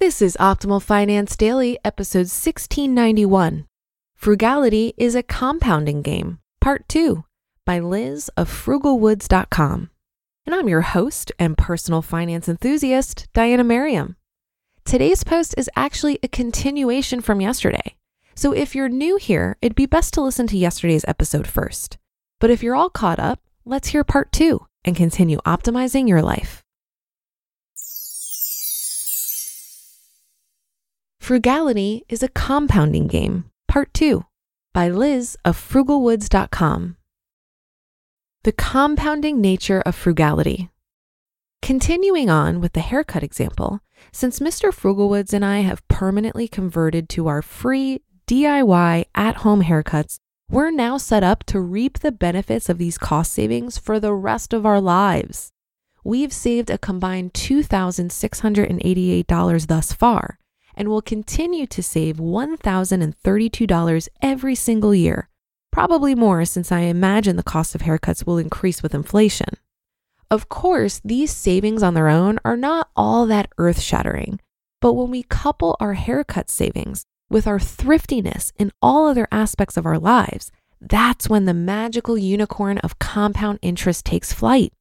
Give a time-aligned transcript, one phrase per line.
[0.00, 3.66] This is Optimal Finance Daily, episode 1691.
[4.14, 7.24] Frugality is a compounding game, part two,
[7.64, 9.90] by Liz of frugalwoods.com.
[10.46, 14.14] And I'm your host and personal finance enthusiast, Diania Merriam.
[14.84, 17.96] Today's post is actually a continuation from yesterday.
[18.36, 21.98] So if you're new here, it'd be best to listen to yesterday's episode first.
[22.38, 26.62] But if you're all caught up, let's hear part two and continue optimizing your life.
[31.28, 34.24] Frugality is a compounding game, part two,
[34.72, 36.96] by Liz of frugalwoods.com.
[38.44, 40.70] The compounding nature of frugality.
[41.60, 44.72] Continuing on with the haircut example, since Mr.
[44.72, 50.96] Frugalwoods and I have permanently converted to our free DIY at home haircuts, we're now
[50.96, 54.80] set up to reap the benefits of these cost savings for the rest of our
[54.80, 55.52] lives.
[56.02, 60.38] We've saved a combined $2,688 thus far
[60.78, 65.28] and will continue to save $1,032 every single year,
[65.72, 69.50] probably more since I imagine the cost of haircuts will increase with inflation.
[70.30, 74.38] Of course, these savings on their own are not all that earth shattering,
[74.80, 79.84] but when we couple our haircut savings with our thriftiness in all other aspects of
[79.84, 84.72] our lives, that's when the magical unicorn of compound interest takes flight.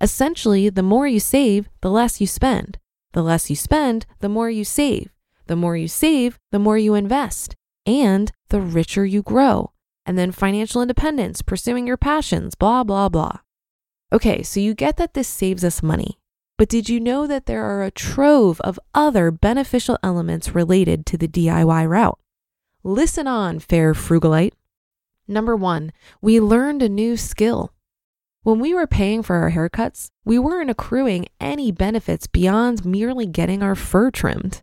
[0.00, 2.78] Essentially, the more you save, the less you spend.
[3.12, 5.13] The less you spend, the more you save.
[5.46, 7.54] The more you save, the more you invest,
[7.86, 9.72] and the richer you grow.
[10.06, 13.38] And then financial independence, pursuing your passions, blah, blah, blah.
[14.12, 16.18] Okay, so you get that this saves us money.
[16.56, 21.18] But did you know that there are a trove of other beneficial elements related to
[21.18, 22.18] the DIY route?
[22.84, 24.52] Listen on, fair frugalite.
[25.26, 25.90] Number one,
[26.20, 27.72] we learned a new skill.
[28.42, 33.62] When we were paying for our haircuts, we weren't accruing any benefits beyond merely getting
[33.62, 34.62] our fur trimmed.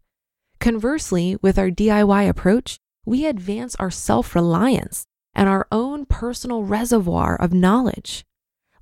[0.62, 7.36] Conversely, with our DIY approach, we advance our self reliance and our own personal reservoir
[7.36, 8.24] of knowledge.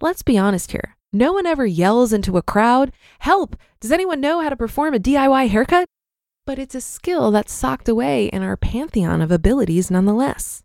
[0.01, 0.97] Let's be honest here.
[1.13, 3.55] No one ever yells into a crowd, Help!
[3.79, 5.85] Does anyone know how to perform a DIY haircut?
[6.45, 10.63] But it's a skill that's socked away in our pantheon of abilities nonetheless.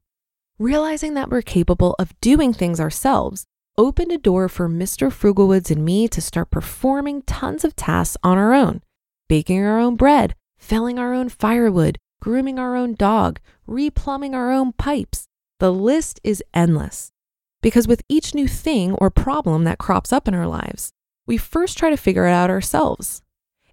[0.58, 3.44] Realizing that we're capable of doing things ourselves
[3.78, 5.12] opened a door for Mr.
[5.12, 8.82] Frugalwoods and me to start performing tons of tasks on our own,
[9.28, 13.38] baking our own bread, felling our own firewood, grooming our own dog,
[13.68, 15.26] replumbing our own pipes.
[15.60, 17.12] The list is endless.
[17.60, 20.90] Because with each new thing or problem that crops up in our lives,
[21.26, 23.20] we first try to figure it out ourselves.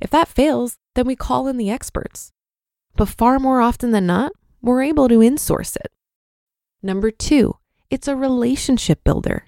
[0.02, 2.34] If that fails, then we call in the experts.
[2.98, 5.92] But far more often than not, we're able to insource it.
[6.84, 7.56] Number two,
[7.90, 9.46] it's a relationship builder.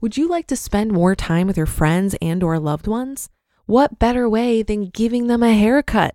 [0.00, 3.30] Would you like to spend more time with your friends and or loved ones?
[3.66, 6.14] What better way than giving them a haircut?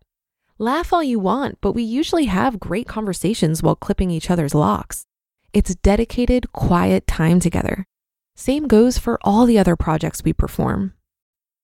[0.59, 5.05] Laugh all you want, but we usually have great conversations while clipping each other's locks.
[5.53, 7.85] It's dedicated, quiet time together.
[8.35, 10.93] Same goes for all the other projects we perform.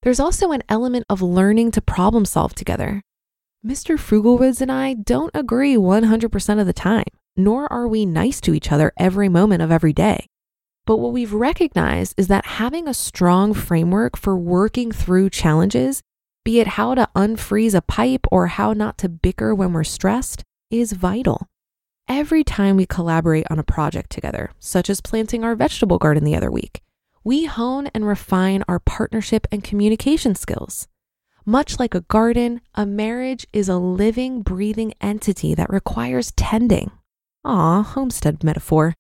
[0.04, 3.02] There's also an element of learning to problem solve together.
[3.66, 3.98] Mr.
[3.98, 7.06] Frugalwoods and I don't agree 100% of the time,
[7.36, 10.28] nor are we nice to each other every moment of every day.
[10.86, 16.04] But what we've recognized is that having a strong framework for working through challenges
[16.44, 20.44] be it how to unfreeze a pipe or how not to bicker when we're stressed,
[20.70, 21.48] is vital.
[22.08, 26.36] Every time we collaborate on a project together, such as planting our vegetable garden the
[26.36, 26.82] other week,
[27.24, 30.90] we hone and refine our partnership and communication skills.
[31.46, 36.92] Much like a garden, a marriage is a living, breathing entity that requires tending.
[37.46, 38.96] Aw, homestead metaphor.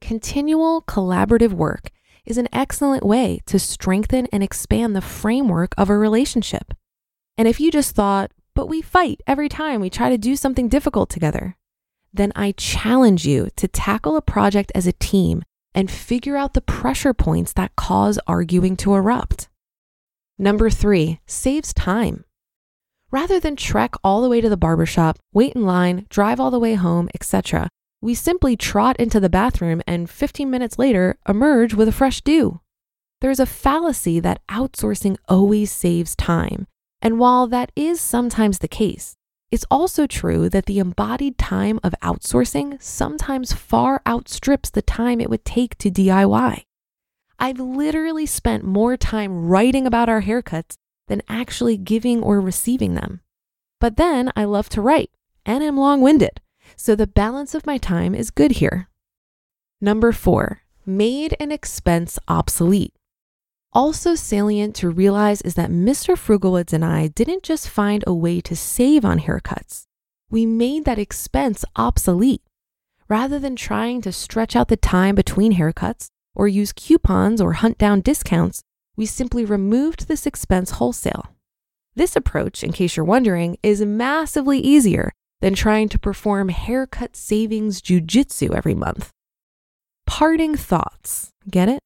[0.00, 1.90] Continual collaborative work
[2.24, 6.74] is an excellent way to strengthen and expand the framework of a relationship.
[7.36, 10.68] And if you just thought, but we fight every time we try to do something
[10.68, 11.56] difficult together,
[12.12, 15.42] then I challenge you to tackle a project as a team
[15.74, 19.48] and figure out the pressure points that cause arguing to erupt.
[20.38, 22.24] Number three, saves time.
[23.10, 26.58] Rather than trek all the way to the barbershop, wait in line, drive all the
[26.58, 27.68] way home, etc.,
[28.02, 32.60] we simply trot into the bathroom and 15 minutes later emerge with a fresh do.
[33.20, 36.66] There's a fallacy that outsourcing always saves time.
[37.00, 39.16] And while that is sometimes the case,
[39.52, 45.30] it's also true that the embodied time of outsourcing sometimes far outstrips the time it
[45.30, 46.64] would take to DIY.
[47.38, 50.76] I've literally spent more time writing about our haircuts
[51.06, 53.20] than actually giving or receiving them.
[53.80, 55.10] But then I love to write
[55.44, 56.40] and am long winded,
[56.82, 58.88] so the balance of my time is good here.
[59.80, 62.92] Number four, made an expense obsolete.
[63.72, 66.16] Also salient to realize is that Mr.
[66.16, 69.84] Frugalwoods and I didn't just find a way to save on haircuts,
[70.28, 72.42] we made that expense obsolete.
[73.08, 77.78] Rather than trying to stretch out the time between haircuts or use coupons or hunt
[77.78, 78.60] down discounts,
[78.96, 81.28] we simply removed this expense wholesale.
[81.94, 85.12] This approach, in case you're wondering, is massively easier
[85.42, 89.10] than trying to perform haircut savings jujitsu every month.
[90.06, 91.30] Parting thoughts.
[91.50, 91.80] Get it?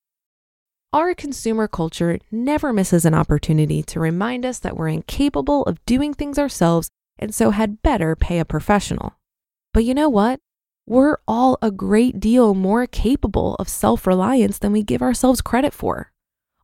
[0.92, 6.14] Our consumer culture never misses an opportunity to remind us that we're incapable of doing
[6.14, 9.14] things ourselves and so had better pay a professional.
[9.72, 10.38] But you know what?
[10.86, 15.72] We're all a great deal more capable of self reliance than we give ourselves credit
[15.72, 16.12] for.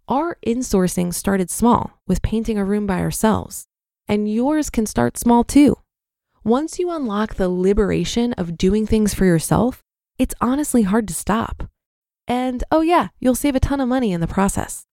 [0.09, 3.65] Our insourcing started small with painting a room by ourselves,
[4.07, 5.79] and yours can start small too.
[6.45, 9.81] Once you unlock the liberation of doing things for yourself,
[10.19, 11.71] it's honestly hard to stop.
[12.27, 14.85] And oh, yeah, you'll save a ton of money in the process.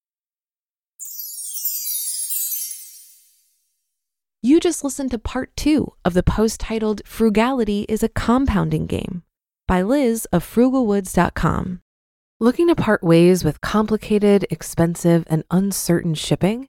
[4.44, 9.24] You just listened to part two of the post titled Frugality is a Compounding Game
[9.68, 11.82] by Liz of frugalwoods.com.
[12.40, 16.69] Looking to part ways with complicated, expensive, and uncertain shipping?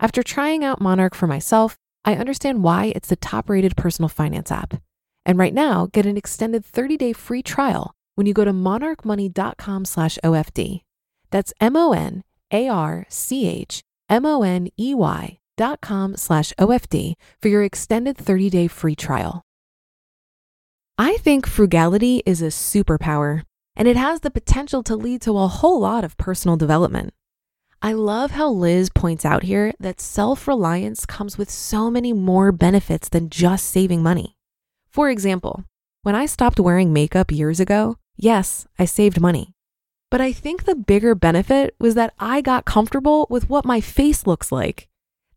[0.00, 4.80] After trying out Monarch for myself, I understand why it's the top-rated personal finance app.
[5.26, 10.18] And right now, get an extended 30-day free trial when you go to monarchmoney.com slash
[10.24, 10.82] OFD.
[11.30, 16.16] That's M O N A R C H M O N E Y dot com
[16.16, 19.42] slash OFD for your extended 30 day free trial.
[20.96, 23.42] I think frugality is a superpower
[23.76, 27.12] and it has the potential to lead to a whole lot of personal development.
[27.80, 32.50] I love how Liz points out here that self reliance comes with so many more
[32.50, 34.34] benefits than just saving money.
[34.90, 35.64] For example,
[36.02, 39.52] when I stopped wearing makeup years ago, yes, I saved money.
[40.10, 44.26] But I think the bigger benefit was that I got comfortable with what my face
[44.26, 44.88] looks like.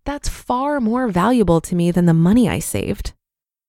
[0.05, 3.13] That's far more valuable to me than the money I saved.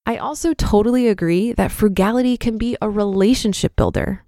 [0.07, 4.25] I also totally agree that frugality can be a relationship builder.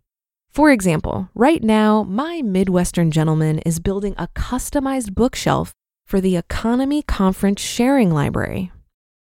[0.54, 5.74] For example, right now, my Midwestern gentleman is building a customized bookshelf
[6.06, 8.70] for the EconoMe Conference Sharing Library.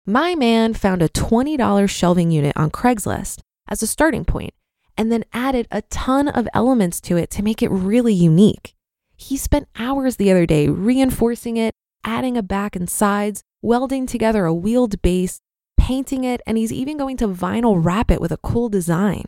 [0.06, 4.54] My man found a $20 shelving unit on Craigslist as a starting point
[4.98, 8.76] and then added a ton of elements to it to make it really unique.
[9.16, 11.74] He spent hours the other day reinforcing it,
[12.04, 15.40] adding a back and sides, welding together a wheeled base,
[15.78, 19.24] painting it, and he's even going to vinyl wrap it with a cool design.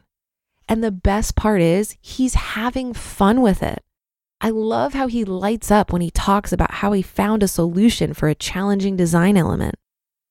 [0.68, 3.82] And the best part is, he's having fun with it.
[4.42, 8.14] I love how he lights up when he talks about how he found a solution
[8.14, 9.76] for a challenging design element.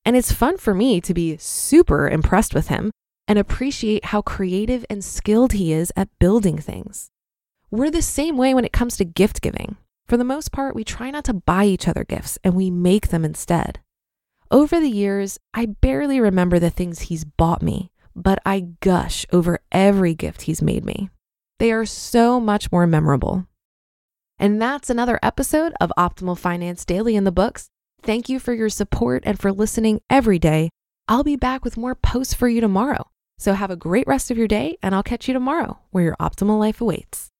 [0.04, 2.90] And it's fun for me to be super impressed with him
[3.28, 7.08] and appreciate how creative and skilled he is at building things.
[7.70, 9.76] We're the same way when it comes to gift giving.
[10.06, 13.08] For the most part, we try not to buy each other gifts and we make
[13.08, 13.80] them instead.
[14.50, 19.60] Over the years, I barely remember the things he's bought me, but I gush over
[19.70, 21.10] every gift he's made me.
[21.58, 23.46] They are so much more memorable.
[24.38, 27.68] And that's another episode of Optimal Finance Daily in the books.
[28.02, 30.70] Thank you for your support and for listening every day.
[31.06, 33.08] I'll be back with more posts for you tomorrow.
[33.38, 36.16] So have a great rest of your day, and I'll catch you tomorrow where your
[36.16, 37.30] optimal life awaits.